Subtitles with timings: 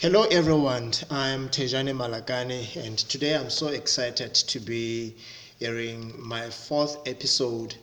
[0.00, 0.92] Hello, everyone.
[1.10, 5.16] I'm Tejani Malagani, and today I'm so excited to be
[5.60, 7.74] airing my fourth episode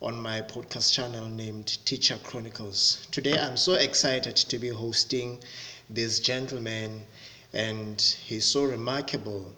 [0.00, 3.06] on my podcast channel named Teacher Chronicles.
[3.12, 5.38] Today I'm so excited to be hosting
[5.88, 7.06] this gentleman,
[7.52, 9.54] and he's so remarkable.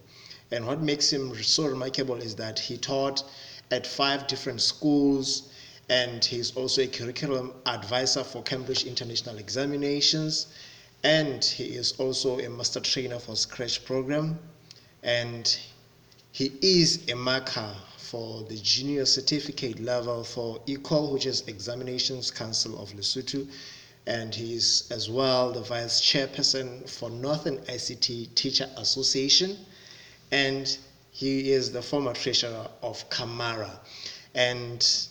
[0.51, 3.25] And what makes him so remarkable is that he taught
[3.71, 5.49] at five different schools,
[5.89, 10.49] and he's also a curriculum advisor for Cambridge International Examinations
[11.05, 14.39] and he is also a master trainer for Scratch program,
[15.03, 15.59] and
[16.33, 22.81] he is a marker for the junior certificate level for ECOL, which is Examinations Council
[22.83, 23.47] of Lesotho,
[24.07, 29.59] and he is as well the vice chairperson for Northern ICT Teacher Association,
[30.33, 30.79] and
[31.13, 33.79] he is the former treasurer of Camara,
[34.35, 35.07] and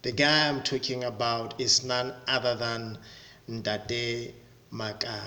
[0.00, 2.96] the guy I'm talking about is none other than
[3.50, 4.32] Ndate
[4.72, 5.22] Makara.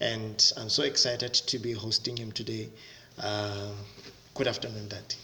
[0.00, 2.68] And I'm so excited to be hosting him today.
[3.18, 3.70] Uh,
[4.34, 5.16] good afternoon, Daddy.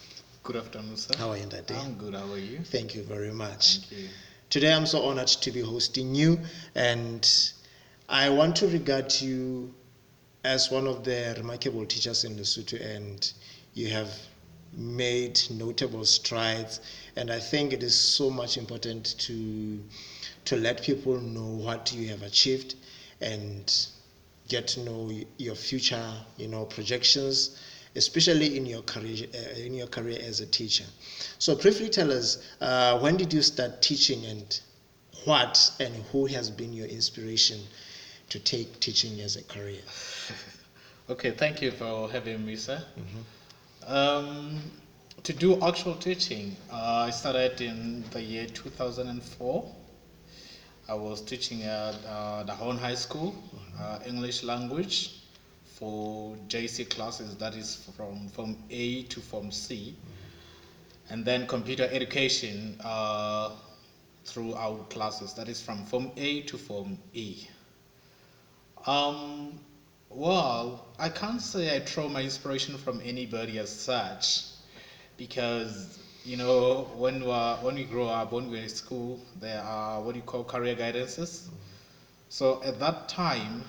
[0.43, 1.13] Good afternoon, sir.
[1.17, 1.75] How are you, Daddy?
[1.75, 2.15] I'm good.
[2.15, 2.59] How are you?
[2.63, 3.77] Thank you very much.
[3.77, 4.09] Thank you.
[4.49, 6.39] Today, I'm so honored to be hosting you,
[6.75, 7.29] and
[8.09, 9.73] I want to regard you
[10.43, 13.31] as one of the remarkable teachers in Lesotho, and
[13.73, 14.09] you have
[14.75, 16.81] made notable strides.
[17.15, 19.79] And I think it is so much important to
[20.45, 22.75] to let people know what you have achieved
[23.23, 23.87] and
[24.49, 27.57] get to know your future, you know, projections,
[27.95, 30.85] especially in your career uh, in your career as a teacher.
[31.39, 34.59] So, briefly tell us uh, when did you start teaching, and
[35.25, 37.59] what and who has been your inspiration
[38.29, 39.81] to take teaching as a career?
[41.09, 42.81] Okay, thank you for having me, sir.
[43.85, 44.61] Um,
[45.23, 49.65] to do actual teaching, uh, I started in the year 2004.
[50.93, 53.33] I was teaching at uh, the Horn High School,
[53.81, 55.09] uh, English language
[55.65, 59.95] for JC classes, that is from Form A to Form C,
[61.09, 63.49] and then computer education uh,
[64.23, 67.37] throughout classes, that is from Form A to Form E.
[68.85, 69.59] Um,
[70.09, 74.43] well, I can't say I draw my inspiration from anybody as such,
[75.17, 79.61] because you know when we are, when we grow up, when we're in school, there
[79.61, 81.49] are what you call career guidances.
[82.29, 83.65] So at that time,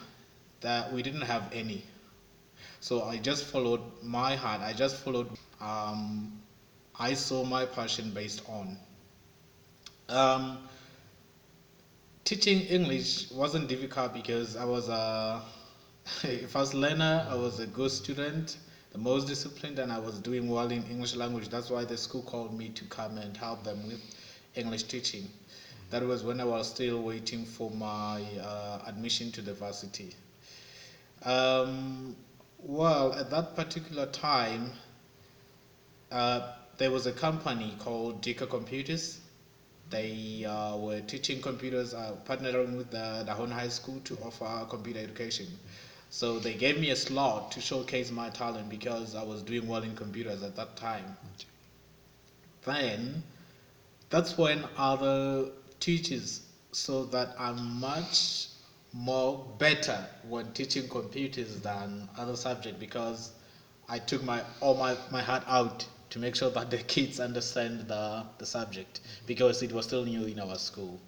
[0.61, 1.85] that we didn't have any.
[2.81, 4.61] So I just followed my heart.
[4.63, 5.29] I just followed.
[5.61, 6.33] Um,
[6.99, 8.79] I saw my passion based on.
[10.09, 10.59] Um,
[12.25, 15.43] teaching English wasn't difficult because I was a
[16.25, 17.27] a fast learner.
[17.29, 18.57] I was a good student,
[18.95, 21.49] the most disciplined, and I was doing well in English language.
[21.49, 24.01] That's why the school called me to come and help them with
[24.55, 25.29] English teaching.
[25.91, 30.15] That was when I was still waiting for my uh, admission to the varsity.
[31.25, 32.17] Um,
[32.59, 34.75] well, at that particular time,
[36.13, 36.41] uh,
[36.79, 39.21] there was a company called Dika Computers.
[39.91, 45.01] They uh, were teaching computers, uh, partnering with the Dahon High School to offer computer
[45.01, 45.59] education.
[46.15, 49.83] So they gave me a slot to showcase my talent because I was doing well
[49.83, 51.17] in computers at that time.
[52.63, 53.25] Then,
[54.11, 55.47] that's when other
[55.81, 58.47] teachers saw that I'm much
[58.93, 63.33] more better when teaching computers than other subject because
[63.89, 67.89] I took my all my, my heart out to make sure that the kids understand
[67.89, 71.01] the, the subject because it was still new in our school.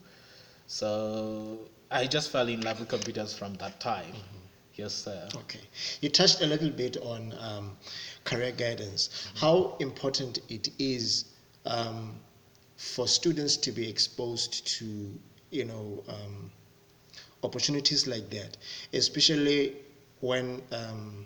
[0.67, 4.15] So I just fell in love with computers from that time.
[4.15, 4.46] Mm-hmm.
[4.77, 5.27] Yes, sir.
[5.35, 5.61] Okay,
[6.03, 7.77] you touched a little bit on um,
[8.25, 9.31] career guidance.
[9.35, 11.25] How important it is
[11.65, 12.21] um,
[12.77, 14.85] for students to be exposed to,
[15.51, 16.51] you know, um,
[17.43, 18.59] opportunities like that,
[18.93, 19.77] especially
[20.21, 21.25] when um,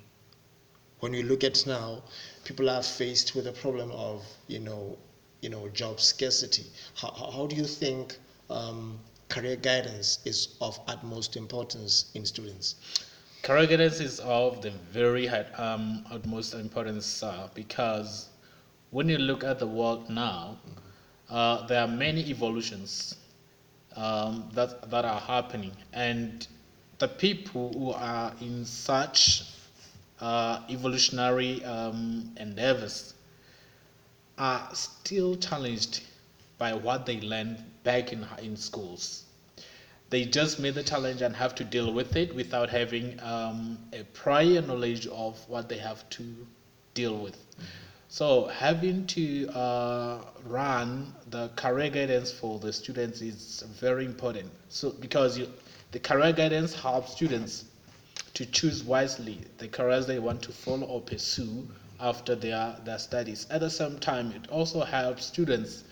[1.00, 2.05] when we look at now,
[2.44, 4.97] people are faced with the problem of, you know,
[5.41, 6.67] you know, job scarcity.
[6.94, 8.17] How, how how do you think
[8.49, 12.76] um, career guidance is of utmost importance in students?
[13.42, 18.28] Career is of the very high, um, utmost importance uh, because
[18.90, 20.58] when you look at the world now,
[21.31, 23.16] uh, there are many evolutions
[23.96, 26.46] um, that that are happening, and
[26.98, 29.44] the people who are in such
[30.20, 33.14] uh, evolutionary um, endeavors
[34.36, 36.02] are still challenged
[36.58, 39.25] by what they learned back in in schools.
[40.10, 44.02] They just made the challenge and have to deal with it without having um, a
[44.12, 46.24] prior knowledge of what they have to
[46.94, 47.38] deal with.
[48.08, 54.50] So having to uh, run the career guidance for the students is very important.
[54.68, 55.46] So because you,
[55.92, 57.64] the career guidance helps students
[58.34, 61.68] to choose wisely the careers they want to follow or pursue
[62.00, 63.46] after their, their studies.
[63.50, 65.84] At the same time, it also helps students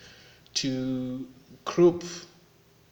[0.55, 1.27] to
[1.65, 2.03] group,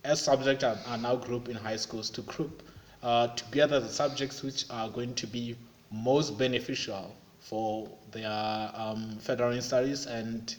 [0.07, 2.63] as subjects are, are now grouped in high schools, to group
[3.03, 5.57] uh, together the subjects which are going to be
[5.91, 10.57] most beneficial for their um, federal studies and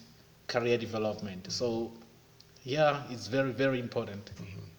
[0.47, 1.51] career development.
[1.51, 1.91] So,
[2.63, 4.31] yeah, it's very, very important.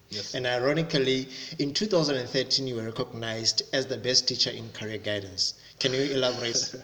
[0.09, 0.33] Yes.
[0.33, 1.27] And ironically,
[1.59, 5.53] in 2013, you were recognized as the best teacher in career guidance.
[5.79, 6.75] Can you elaborate?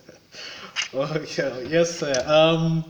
[0.93, 2.13] Oh, yeah, yes, sir.
[2.25, 2.85] Um,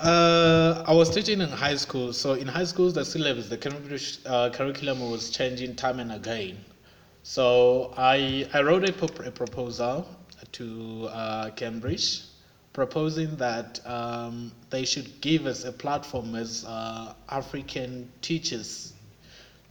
[0.00, 2.12] uh, I was teaching in high school.
[2.12, 6.58] So in high schools, the syllabus, the uh, curriculum was changing time and again.
[7.22, 10.08] So I, I wrote a, a proposal
[10.52, 12.22] to uh, Cambridge
[12.72, 18.94] proposing that um, they should give us a platform as uh, African teachers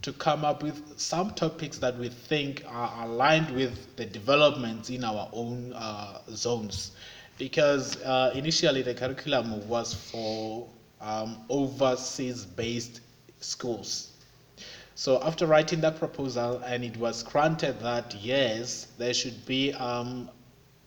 [0.02, 5.04] to come up with some topics that we think are aligned with the developments in
[5.04, 6.92] our own uh, zones.
[7.40, 10.68] Because uh, initially the curriculum was for
[11.00, 13.00] um, overseas based
[13.40, 14.10] schools.
[14.94, 20.28] So after writing that proposal, and it was granted that yes, there should be um,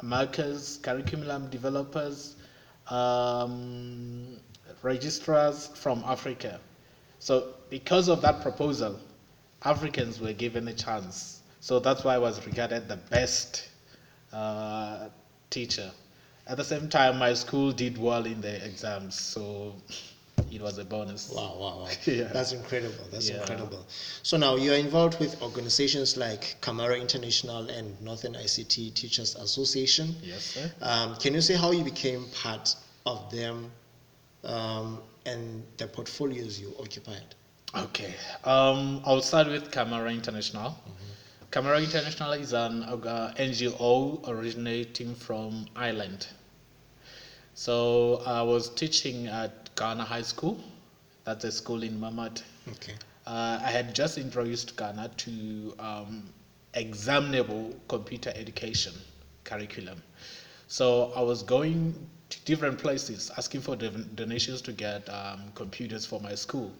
[0.03, 2.35] markers, curriculum developers,
[2.91, 4.37] um,
[4.83, 6.59] registrars from Africa.
[7.17, 8.99] So because of that proposal,
[9.63, 11.41] Africans were given a chance.
[11.61, 13.69] So that's why I was regarded the best
[14.31, 15.07] uh,
[15.49, 15.89] teacher.
[16.47, 19.75] At the same time, my school did well in the exams, so
[20.51, 21.29] it was a bonus.
[21.29, 21.87] Wow, wow, wow.
[22.05, 22.29] Yeah.
[22.33, 23.05] That's incredible.
[23.11, 23.37] That's Yeah.
[23.39, 23.85] incredible.
[24.23, 30.15] So now you're involved with organizations like Camara International and Northern ICT Teachers Association.
[30.21, 30.71] Yes, sir.
[30.81, 32.75] Um, can you say how you became part
[33.05, 33.71] of them
[34.43, 37.35] um, and the portfolios you occupied?
[37.75, 38.13] Okay.
[38.43, 40.77] Um, I'll start with Camara International.
[41.53, 46.25] Camara International is an uh, NGO originating from Ireland.
[47.53, 50.59] So I was teaching at Ghana High School.
[51.25, 52.41] That's a school in Mamat.
[52.71, 52.95] Okay.
[53.27, 56.23] Uh, I had just introduced Ghana to um,
[56.73, 58.93] examinable computer education
[59.43, 60.01] curriculum.
[60.67, 61.93] So I was going
[62.29, 66.71] to different places asking for donations to get um, computers for my school.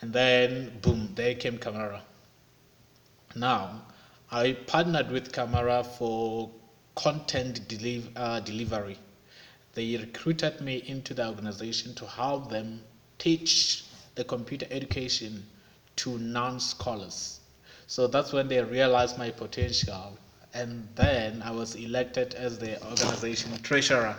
[0.00, 2.02] And then, boom, there came Camara.
[3.34, 3.82] Now,
[4.32, 6.50] I partnered with Camara for
[6.94, 7.60] content
[8.16, 8.98] uh, delivery.
[9.74, 12.82] They recruited me into the organization to help them
[13.18, 13.84] teach
[14.14, 15.44] the computer education
[15.96, 17.40] to non scholars.
[17.86, 20.16] So that's when they realized my potential.
[20.54, 24.16] And then I was elected as the organization treasurer.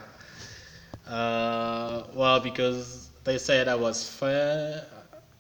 [1.07, 4.85] Uh, well, because they said I was fair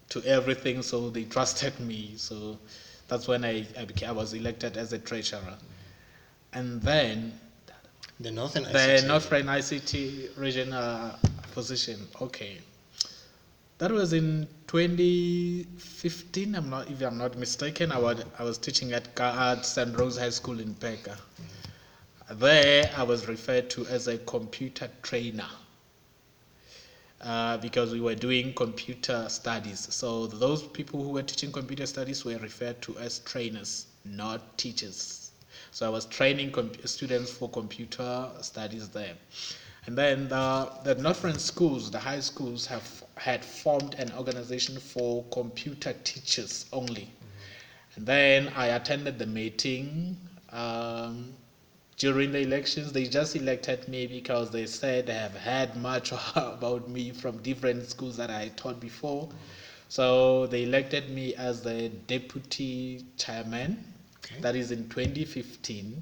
[0.09, 2.13] to everything, so they trusted me.
[2.17, 2.59] So
[3.07, 5.57] that's when I, I, became, I was elected as a treasurer.
[6.53, 7.39] And then
[8.19, 9.07] The Northern the ICT.
[9.07, 11.17] Northern ICT region uh,
[11.51, 12.07] position.
[12.21, 12.59] Okay,
[13.79, 16.55] that was in 2015.
[16.55, 17.91] I'm not, if I'm not mistaken.
[17.91, 19.97] I was I was teaching at at St.
[19.97, 21.17] Rose High School in Peka.
[22.31, 25.49] There, I was referred to as a computer trainer.
[27.23, 29.87] Uh, because we were doing computer studies.
[29.95, 35.31] So those people who were teaching computer studies were referred to as trainers, not teachers.
[35.71, 39.13] So I was training com- students for computer studies there.
[39.85, 45.23] And then the, the Northern schools, the high schools, have had formed an organization for
[45.31, 47.09] computer teachers only.
[47.95, 50.17] And then I attended the meeting.
[50.51, 51.33] Um,
[51.97, 56.87] during the elections, they just elected me because they said they have heard much about
[56.87, 59.29] me from different schools that I taught before.
[59.89, 63.77] So they elected me as the deputy chairman.
[64.25, 64.41] Okay.
[64.41, 66.01] That is in 2015.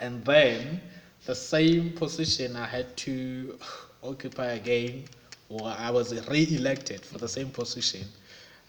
[0.00, 0.80] And then
[1.24, 3.58] the same position I had to
[4.02, 5.04] occupy again,
[5.48, 8.08] or I was re elected for the same position.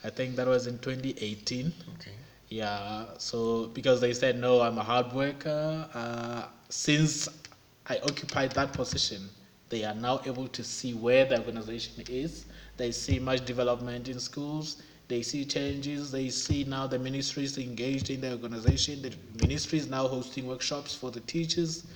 [0.03, 1.73] I think that was in 2018.
[1.95, 2.11] Okay.
[2.53, 5.89] Yeah, so because they said no, I'm a hard worker.
[5.91, 7.27] Uh, since
[7.87, 9.27] I occupied that position,
[9.69, 12.45] they are now able to see where the organization is.
[12.77, 14.83] They see much development in schools.
[15.07, 16.11] They see changes.
[16.11, 19.01] They see now the ministry is engaged in the organization.
[19.01, 21.87] The ministry is now hosting workshops for the teachers.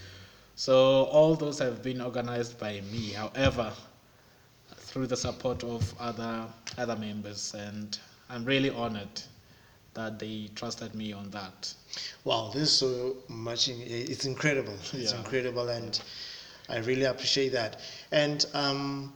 [0.56, 3.12] So all those have been organized by me.
[3.12, 3.72] However,
[4.76, 6.48] through the support of other
[6.80, 9.22] other members, and I'm really honored
[9.98, 11.74] that they trusted me on that.
[12.24, 13.68] Wow, this is so much.
[13.68, 14.76] in- It's incredible.
[14.94, 15.18] It's Yeah.
[15.18, 16.00] incredible, and
[16.70, 17.80] I really appreciate that.
[18.12, 19.14] And um,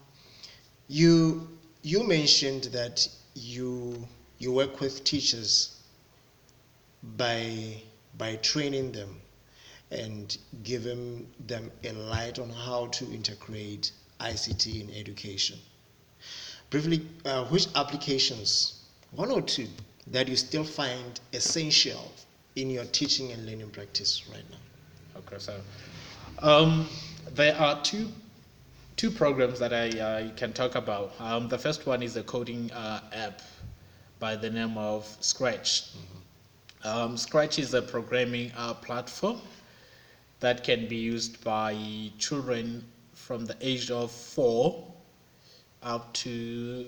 [0.87, 1.47] you
[1.83, 4.07] you mentioned that you
[4.39, 5.51] you work with teachers
[7.03, 7.81] by
[8.17, 9.21] by training them
[9.91, 15.59] and giving them a light on how to integrate ICT in education.
[16.69, 18.73] Briefly, uh, which applications,
[19.11, 19.67] one or two,
[20.11, 22.11] that you still find essential
[22.55, 25.19] in your teaching and learning practice right now?
[25.19, 25.59] Okay, so
[26.39, 26.87] um,
[27.33, 28.07] there are two
[28.97, 31.13] two programs that I uh, can talk about.
[31.19, 33.41] Um, the first one is a coding uh, app
[34.19, 35.93] by the name of Scratch.
[35.95, 36.87] Mm-hmm.
[36.87, 39.41] Um, Scratch is a programming uh, platform
[40.39, 41.75] that can be used by
[42.19, 44.87] children from the age of four
[45.81, 46.85] up to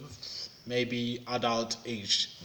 [0.68, 2.38] maybe adult age.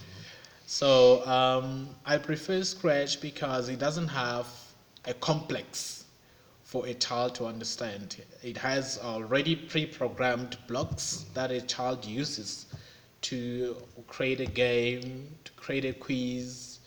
[0.71, 4.45] So um, I prefer Scratch because it doesn't have
[5.05, 6.05] a complex
[6.61, 8.17] for a child to understand.
[8.43, 12.67] It has already pre-programmed blocks that a child uses
[13.21, 16.77] to create a game, to create a quiz,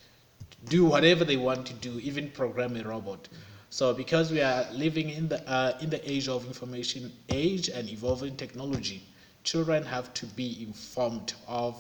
[0.69, 3.27] do whatever they want to do, even program a robot.
[3.71, 7.89] So because we are living in the uh, in the age of information age and
[7.91, 9.03] evolving technology,
[9.43, 11.75] children have to be informed of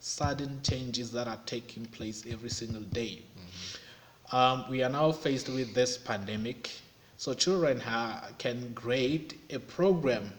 [0.00, 3.22] sudden changes that are taking place every single day.
[3.36, 4.36] Mm-hmm.
[4.36, 6.70] Um, we are now faced with this pandemic
[7.18, 10.32] so children ha- can create a program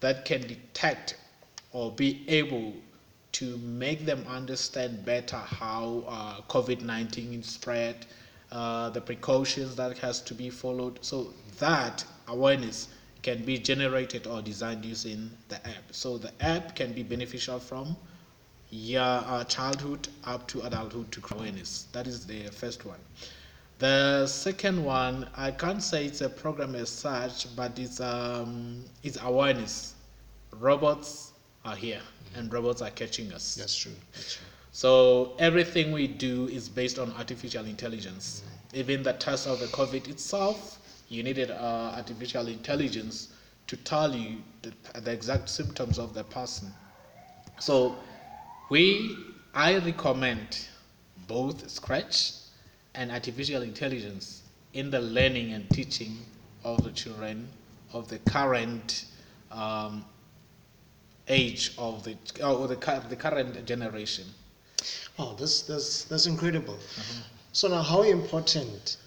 [0.00, 1.16] that can detect
[1.72, 2.72] or be able
[3.32, 8.06] to make them understand better how uh, COVID-19 is spread,
[8.50, 10.98] uh, the precautions that has to be followed.
[11.04, 12.88] So that awareness
[13.22, 15.84] can be generated or designed using the app.
[15.90, 17.96] So the app can be beneficial from
[18.70, 21.86] your uh, childhood up to adulthood to awareness.
[21.92, 22.98] That is the first one.
[23.78, 29.18] The second one, I can't say it's a program as such, but it's um, it's
[29.22, 29.94] awareness.
[30.58, 31.32] Robots
[31.64, 32.38] are here, mm-hmm.
[32.38, 33.54] and robots are catching us.
[33.54, 33.92] That's true.
[34.14, 34.46] That's true.
[34.72, 38.42] So everything we do is based on artificial intelligence.
[38.44, 38.78] Mm-hmm.
[38.78, 43.28] Even the test of the COVID itself, you needed uh, artificial intelligence
[43.66, 46.72] to tell you the, the exact symptoms of the person.
[47.58, 47.96] So
[48.68, 49.16] we,
[49.54, 50.66] I recommend
[51.26, 52.32] both Scratch
[52.94, 54.42] and artificial intelligence
[54.72, 56.18] in the learning and teaching
[56.64, 57.48] of the children
[57.92, 59.06] of the current
[59.50, 60.04] um,
[61.28, 62.76] age of the or the,
[63.08, 64.24] the current generation.
[65.18, 66.74] Oh, this that's that's incredible.
[66.74, 67.20] Mm-hmm.
[67.52, 68.98] So now, how important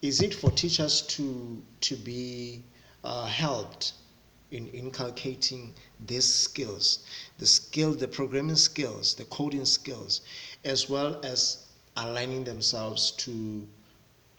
[0.00, 2.62] is it for teachers to to be
[3.04, 3.92] uh, helped
[4.50, 5.74] in inculcating
[6.06, 7.04] these skills,
[7.38, 10.22] the skill, the programming skills, the coding skills,
[10.64, 13.66] as well as aligning themselves to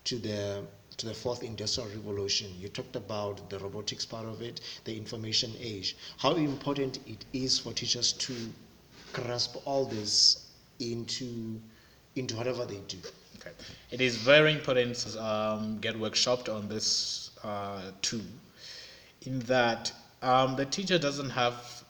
[0.06, 0.64] to the
[0.98, 2.48] to the fourth industrial revolution.
[2.60, 5.96] You talked about the robotics part of it, the information age.
[6.18, 8.34] How important it is for teachers to
[9.14, 10.46] grasp all this
[10.80, 11.60] into
[12.16, 12.98] into whatever they do.
[13.38, 13.52] Okay.
[13.92, 18.22] It is very important to um, get workshopped on this uh, too,
[19.22, 21.84] in that um, the teacher doesn't have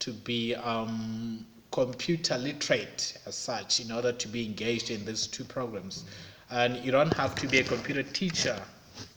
[0.00, 5.44] to be um, computer literate as such in order to be engaged in these two
[5.44, 6.04] programs.
[6.50, 8.56] And you don't have to be a computer teacher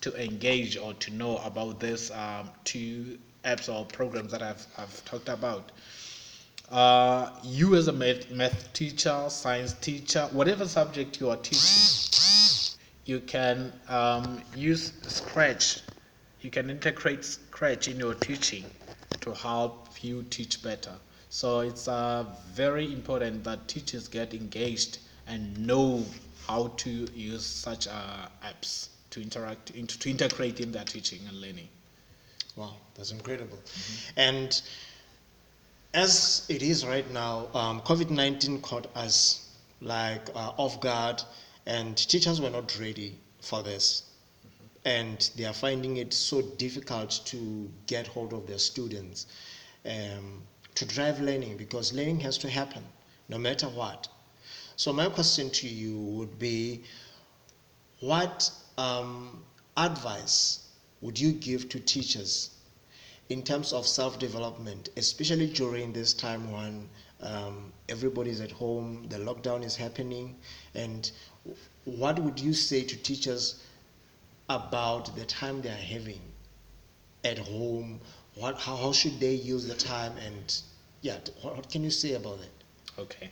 [0.02, 5.06] to engage or to know about these um, two apps or programs that I've, I've
[5.06, 5.72] talked about.
[6.70, 13.22] Uh, you as a math, math teacher, science teacher, whatever subject you are teaching, you
[13.22, 15.82] can um, use Scratch.
[16.42, 18.66] You can integrate Scratch in your teaching
[19.20, 20.94] to help you teach better.
[21.32, 22.24] So it's uh,
[22.54, 26.06] very important that teachers get engaged and know
[26.46, 31.68] how to use such uh, apps to interact, to integrate in their teaching and learning.
[32.56, 33.58] Wow, that's incredible.
[33.58, 34.20] Mm-hmm.
[34.20, 34.62] And
[35.96, 39.50] as it is right now, um, COVID 19 caught us
[39.82, 41.24] like uh, off guard,
[41.66, 44.04] and teachers were not ready for this.
[44.88, 49.28] And they are finding it so difficult to get hold of their students.
[49.86, 50.44] Um,
[50.76, 52.84] to drive learning because learning has to happen
[53.30, 54.08] no matter what.
[54.76, 56.84] So, my question to you would be
[58.00, 59.44] what um,
[59.76, 60.68] advice
[61.02, 62.52] would you give to teachers
[63.30, 66.90] in terms of self development, especially during this time when
[67.22, 70.36] um, everybody's at home, the lockdown is happening,
[70.76, 71.12] and
[71.86, 73.64] what would you say to teachers
[74.50, 76.22] about the time they are having
[77.24, 78.00] at home
[78.38, 80.62] what, how, how should they use the time and
[81.02, 82.52] yeah, what, what can you say about it?
[83.00, 83.32] Okay.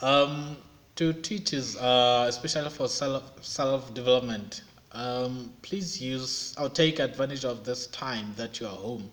[0.00, 0.56] Um,
[0.96, 4.62] to teachers, uh, especially for self self development,
[4.92, 9.10] um, please use or take advantage of this time that you are home.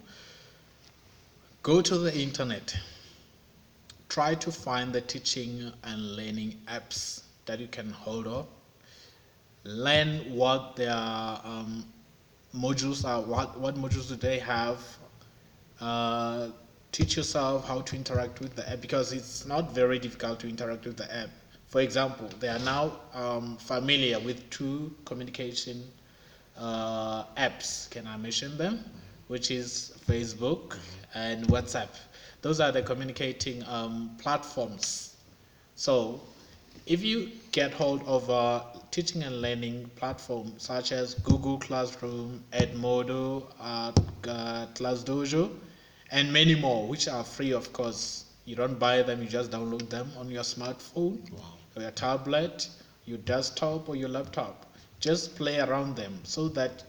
[1.63, 2.75] Go to the internet.
[4.09, 8.47] Try to find the teaching and learning apps that you can hold up
[9.63, 11.85] learn what their um,
[12.55, 14.83] modules are, what, what modules do they have,
[15.79, 16.49] uh,
[16.91, 20.85] teach yourself how to interact with the app because it's not very difficult to interact
[20.85, 21.29] with the app.
[21.67, 25.83] For example, they are now um, familiar with two communication
[26.57, 27.89] uh, apps.
[27.89, 28.83] Can I mention them?
[29.27, 30.77] Which is Facebook
[31.13, 31.87] and WhatsApp.
[32.41, 35.15] Those are the communicating um, platforms.
[35.75, 36.21] So,
[36.85, 43.45] if you get hold of a teaching and learning platform such as Google Classroom, Edmodo,
[43.59, 43.91] uh,
[44.27, 45.51] uh, ClassDojo,
[46.11, 48.25] and many more, which are free, of course.
[48.45, 51.57] You don't buy them; you just download them on your smartphone, Wow.
[51.75, 52.69] or your tablet,
[53.05, 54.65] your desktop, or your laptop.
[54.99, 56.83] Just play around them so that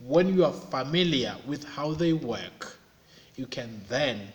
[0.00, 2.78] when you are familiar with how they work,
[3.36, 4.32] you can then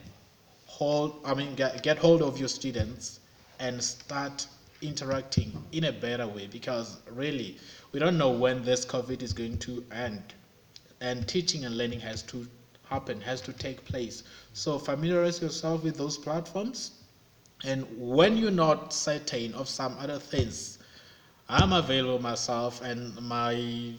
[0.65, 3.19] hold i mean get, get hold of your students
[3.59, 4.47] and start
[4.83, 7.57] interacting in a better way because really
[7.91, 10.33] we don't know when this covid is going to end.
[11.01, 12.47] And teaching and learning has to
[12.85, 14.23] happen has to take place.
[14.53, 16.91] So familiarize yourself with those platforms.
[17.65, 20.79] And when you're not certain of some other things
[21.49, 23.93] i'm available myself and my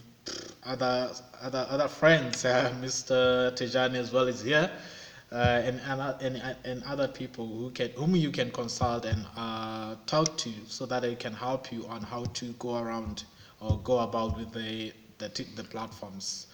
[0.64, 1.10] other
[1.42, 4.70] other other friends uh, mr tejani as well is here
[5.32, 9.94] uh, and, and, and, and other people who can, whom you can consult and uh,
[10.06, 13.24] talk to so that they can help you on how to go around
[13.60, 16.46] or go about with the, the, t- the platforms.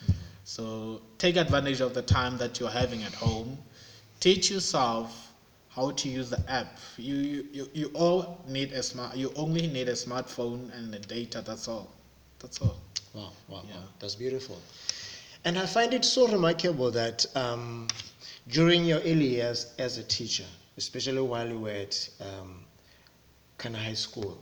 [0.45, 3.59] So take advantage of the time that you're having at home.
[4.21, 5.33] Teach yourself
[5.69, 6.79] how to use the app.
[6.97, 10.99] You, you, you, you all need a smart, you only need a smartphone and the
[10.99, 11.91] data, that's all.
[12.39, 12.77] That's all.
[13.15, 13.77] Wow, wow, Yeah.
[13.77, 13.83] wow.
[13.99, 14.59] That's beautiful.
[15.45, 17.89] And I find it so remarkable that um,
[18.49, 22.65] during your early years as a teacher, especially while you were at um,
[23.59, 24.39] Kana High School,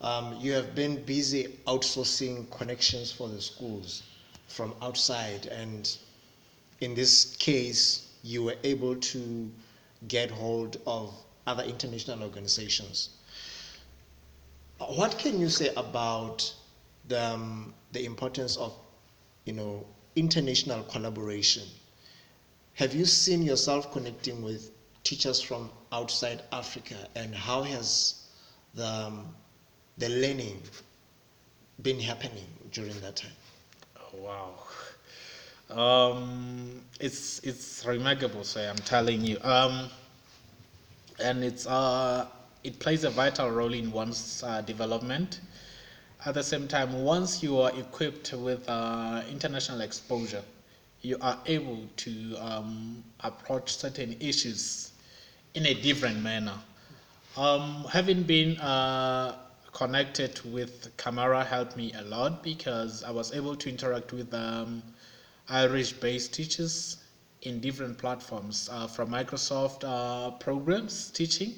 [0.00, 4.02] um, you have been busy outsourcing connections for the schools
[4.48, 5.46] from outside.
[5.46, 5.96] And
[6.80, 9.50] in this case, you were able to
[10.08, 11.14] get hold of
[11.46, 13.10] other international organizations.
[14.78, 16.52] What can you say about
[17.08, 18.74] the, um, the importance of,
[19.44, 21.64] you know, international collaboration?
[22.74, 24.70] Have you seen yourself connecting with
[25.04, 28.14] teachers from outside Africa, and how has
[28.74, 29.34] the, um,
[29.98, 30.60] the learning
[31.82, 33.30] been happening during that time?
[33.96, 34.54] Oh, wow.
[35.70, 38.68] Um, it's it's remarkable, sir.
[38.68, 39.38] I'm telling you.
[39.42, 39.88] Um,
[41.20, 42.26] and it's uh,
[42.64, 45.40] it plays a vital role in one's uh, development.
[46.26, 50.42] At the same time, once you are equipped with uh, international exposure,
[51.04, 54.92] you are able to um, approach certain issues
[55.52, 56.58] in a different manner.
[57.36, 59.36] Um, having been uh,
[59.72, 64.82] connected with Camara helped me a lot because I was able to interact with um,
[65.50, 66.96] Irish-based teachers
[67.42, 71.52] in different platforms, uh, from Microsoft uh, programs teaching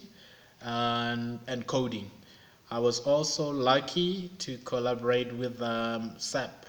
[0.63, 2.11] and, and coding.
[2.73, 6.67] I was also lucky to collaborate with um, SAP.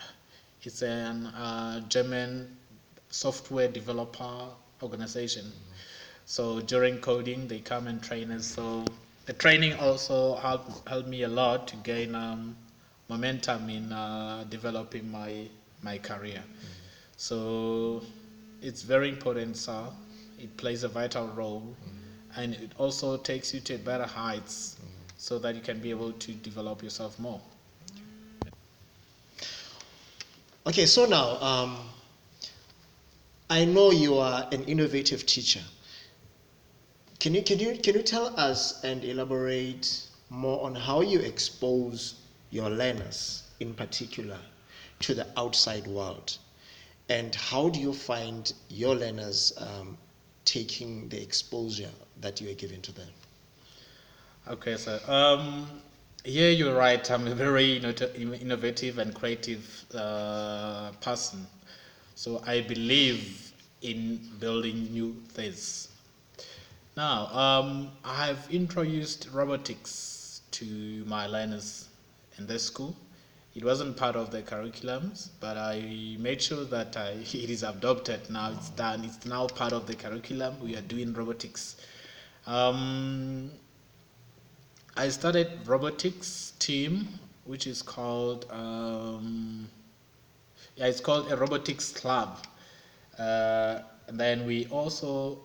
[0.61, 2.55] It's a uh, German
[3.09, 4.49] software developer
[4.81, 5.51] organization.
[6.25, 8.45] So during coding, they come and train us.
[8.45, 8.83] So
[9.25, 12.55] the training also helped helped me a lot to gain um,
[13.09, 15.47] momentum in uh, developing my
[15.81, 16.43] my career.
[17.15, 18.03] So
[18.61, 19.83] it's very important, sir.
[20.39, 21.75] It plays a vital role,
[22.35, 24.77] and it also takes you to better heights,
[25.17, 27.41] so that you can be able to develop yourself more.
[30.67, 31.77] Okay, so now um,
[33.49, 35.63] I know you are an innovative teacher.
[37.19, 42.15] Can you, can, you, can you tell us and elaborate more on how you expose
[42.51, 44.38] your learners, in particular,
[44.99, 46.38] to the outside world?
[47.07, 49.97] And how do you find your learners um,
[50.43, 53.10] taking the exposure that you are giving to them?
[54.49, 55.81] Okay, so um,
[56.25, 57.10] yeah, you're right.
[57.10, 61.47] I'm a very innovative and creative uh, person.
[62.17, 63.53] So I believe
[63.84, 65.89] in building new things.
[66.95, 70.65] Now, um, I have introduced robotics to
[71.06, 71.89] my learners
[72.39, 72.95] in this school.
[73.53, 78.27] It wasn't part of the curriculums, but I made sure that I, it is adopted
[78.32, 78.49] now.
[78.49, 79.06] It's done.
[79.06, 80.60] It's now part of the curriculum.
[80.60, 81.75] We are doing robotics.
[82.47, 83.51] Um,
[84.95, 87.10] I started robotics team,
[87.45, 89.69] which is called um,
[90.77, 92.37] yeah, it's called a robotics club.
[93.17, 95.39] Uh, and then we also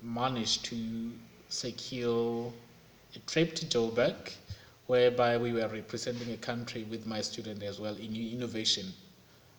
[0.00, 1.10] managed to
[1.48, 2.52] secure
[3.16, 4.14] a trip to Joburg,
[4.86, 8.92] whereby we were representing a country with my student as well in innovation,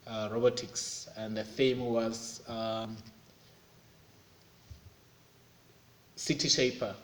[0.08, 2.96] uh, robotics, and the theme was um,
[6.16, 6.96] City Shaper.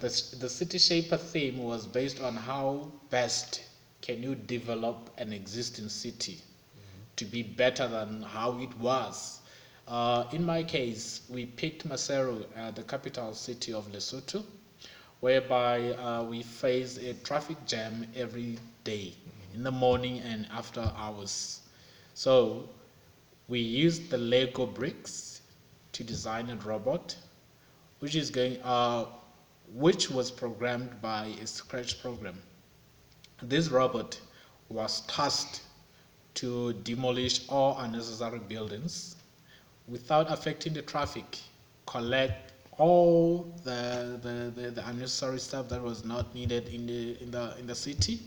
[0.00, 0.08] The,
[0.40, 3.62] the City Shaper theme was based on how best
[4.02, 6.40] can you develop an existing city
[7.16, 9.40] to be better than how it was.
[9.88, 14.44] Uh, in my case, we picked Maseru, uh, the capital city of Lesotho,
[15.20, 19.14] whereby uh, we face a traffic jam every day
[19.54, 21.60] in the morning and after hours.
[22.14, 22.68] So
[23.48, 25.40] we used the Lego bricks
[25.92, 27.16] to design a robot,
[28.00, 29.06] which is going, uh,
[29.72, 32.42] which was programmed by a Scratch program.
[33.40, 34.18] This robot
[34.68, 35.60] was tasked
[36.36, 39.16] to demolish all unnecessary buildings
[39.88, 41.38] without affecting the traffic,
[41.86, 47.30] collect all the, the, the, the, unnecessary stuff that was not needed in the, in
[47.30, 48.20] the, in the city,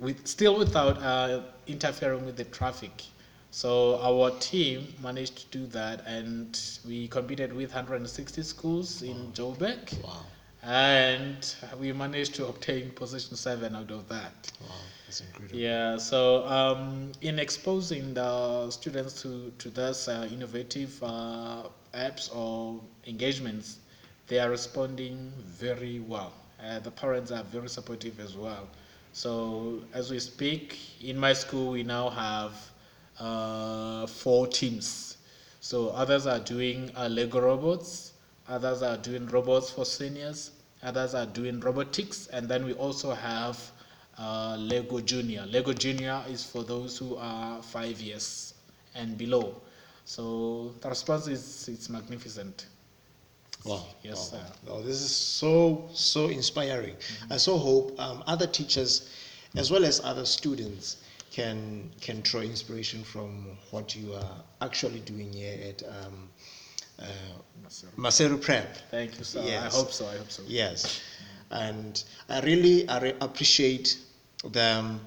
[0.00, 3.02] with, still without uh, interfering with the traffic.
[3.50, 10.02] So our team managed to do that, and we competed with 160 schools in Joburg.
[10.02, 10.24] Wow.
[10.62, 14.52] And we managed to obtain position seven out of that.
[14.60, 14.68] Wow,
[15.06, 15.58] that's incredible.
[15.58, 22.80] Yeah, so um, in exposing the students to, to those uh, innovative uh, apps or
[23.06, 23.78] engagements,
[24.28, 26.32] they are responding very well.
[26.64, 28.68] Uh, the parents are very supportive as well.
[29.12, 32.70] So as we speak, in my school, we now have
[33.18, 35.16] uh, four teams.
[35.60, 38.11] So others are doing uh, Lego robots,
[38.52, 40.50] others are doing robots for seniors,
[40.82, 43.58] others are doing robotics, and then we also have
[44.18, 45.46] uh, Lego Junior.
[45.46, 48.52] Lego Junior is for those who are five years
[48.94, 49.54] and below.
[50.04, 52.66] So the response is it's magnificent.
[53.64, 53.86] Wow.
[54.02, 54.38] Yes, wow.
[54.38, 54.46] sir.
[54.66, 54.82] wow.
[54.82, 56.96] This is so, so inspiring.
[57.30, 59.08] I so hope um, other teachers,
[59.56, 60.98] as well as other students,
[61.30, 66.28] can can draw inspiration from what you are actually doing here at um,
[67.02, 67.06] uh,
[67.96, 68.76] Maseru Prep.
[68.90, 69.40] Thank you, sir.
[69.40, 70.06] I hope so.
[70.06, 70.42] I hope so.
[70.46, 71.00] Yes,
[71.50, 73.98] and I really I re- appreciate
[74.50, 75.00] the um,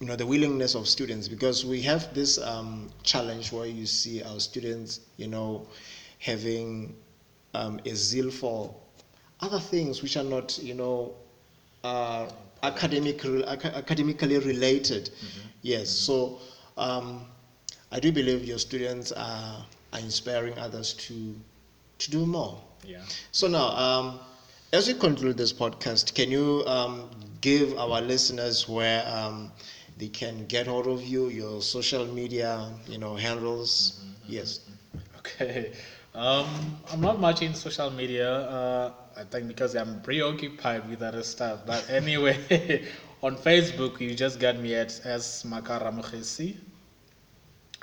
[0.00, 4.22] you know the willingness of students because we have this um, challenge where you see
[4.22, 5.66] our students you know
[6.18, 6.94] having
[7.54, 8.74] um, a zeal for
[9.40, 11.14] other things which are not you know
[11.84, 12.28] uh,
[12.62, 15.10] academically aca- academically related.
[15.62, 16.38] Yes, so
[16.78, 17.26] um,
[17.92, 21.36] I do believe your students are, are inspiring others to
[21.98, 22.58] to do more.
[22.84, 23.02] Yeah.
[23.32, 24.20] So now, um,
[24.72, 29.52] as we conclude this podcast, can you um, give our listeners where um,
[29.96, 33.94] they can get hold of you, your social media, you know, handles?
[34.26, 34.60] Yes.
[35.18, 35.70] Okay.
[36.14, 38.30] Um, I'm not much in social media.
[38.30, 41.60] Uh, I think because I'm preoccupied with other stuff.
[41.66, 42.38] But anyway,
[43.22, 46.56] on Facebook, you just got me at S Makaramukhesi.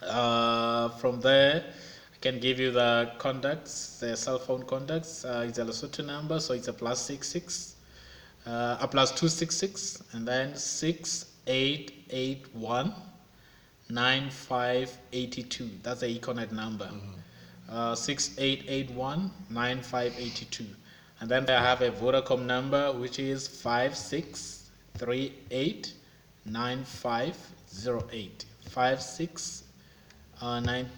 [0.02, 1.64] Uh, from there,
[2.18, 5.24] I can give you the contacts, the cell phone contacts.
[5.24, 7.76] Uh, it's a Lesotho number, so it's a plus six six,
[8.48, 12.92] uh, a plus two six six, and then six eight eight one
[13.90, 15.70] nine five eighty two.
[15.84, 16.90] That's the Econet number.
[17.70, 20.66] Uh, six eight eight one nine five eighty two,
[21.20, 25.94] and then I have a Vodacom number which is five six three eight
[26.46, 27.38] nine five
[27.70, 29.66] zero eight five six
[30.42, 30.90] uh, nine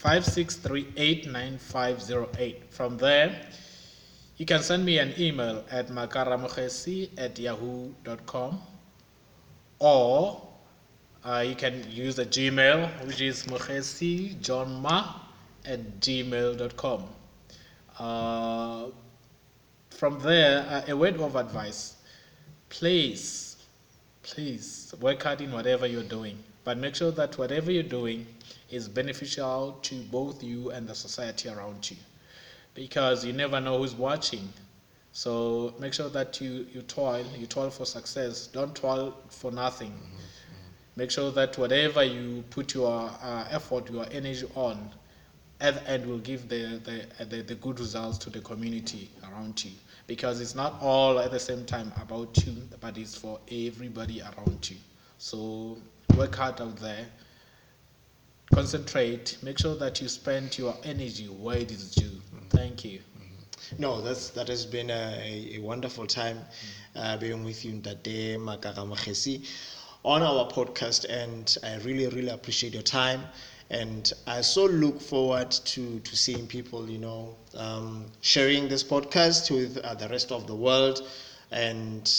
[0.00, 2.72] five six three eight nine five zero eight.
[2.72, 3.38] From there,
[4.38, 8.60] you can send me an email at makaramkhesi at yahoo.com
[9.78, 10.48] or
[11.22, 15.20] uh, you can use a Gmail, which is mkhesijohnma
[15.66, 17.04] at gmail.com.
[17.98, 18.86] Uh,
[19.90, 21.96] from there, uh, a word of advice.
[22.70, 23.56] Please,
[24.22, 28.26] please work hard in whatever you're doing, but make sure that whatever you're doing
[28.70, 31.96] is beneficial to both you and the society around you.
[32.74, 34.48] Because you never know who's watching.
[35.12, 38.46] So make sure that you, you toil, you toil for success.
[38.46, 39.92] Don't toil for nothing.
[40.96, 44.90] Make sure that whatever you put your uh, effort, your energy on,
[45.60, 49.62] at the end will give the, the, the, the good results to the community around
[49.64, 49.72] you.
[50.06, 54.68] Because it's not all at the same time about you, but it's for everybody around
[54.70, 54.76] you.
[55.18, 55.78] So
[56.16, 57.06] work hard out there.
[58.52, 59.38] Concentrate.
[59.42, 62.20] Make sure that you spend your energy where it is due.
[62.50, 63.00] Thank you.
[63.78, 66.40] No, that's that has been a, a wonderful time
[66.96, 69.46] uh, being with you, Makaramakesi,
[70.04, 73.22] on our podcast, and I really, really appreciate your time.
[73.70, 79.50] And I so look forward to, to seeing people, you know, um, sharing this podcast
[79.52, 81.08] with uh, the rest of the world
[81.52, 82.10] and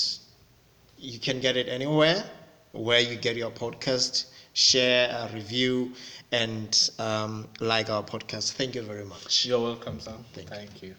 [0.98, 2.24] you can get it anywhere
[2.72, 4.26] where you get your podcast.
[4.54, 5.94] Share, uh, review,
[6.32, 8.54] and um, like our podcast.
[8.54, 9.46] Thank you very much.
[9.46, 10.14] You're welcome, sir.
[10.34, 10.56] Thank you.
[10.56, 10.96] Thank you.